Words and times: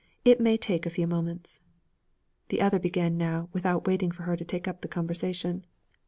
It 0.25 0.41
may 0.41 0.57
take 0.57 0.87
a 0.87 0.89
few 0.89 1.05
moments.' 1.05 1.59
The 2.49 2.59
other 2.59 2.79
began 2.79 3.19
now, 3.19 3.49
without 3.53 3.85
waiting 3.85 4.09
for 4.09 4.23
her 4.23 4.35
to 4.35 4.43
take 4.43 4.67
up 4.67 4.81
the 4.81 4.87
conversation. 4.87 5.63